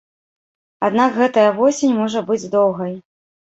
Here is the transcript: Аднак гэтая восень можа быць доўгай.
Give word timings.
Аднак 0.87 1.13
гэтая 1.19 1.45
восень 1.59 1.95
можа 2.01 2.27
быць 2.33 2.41
доўгай. 2.59 3.01